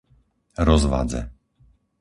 Rozvadze 0.67 1.21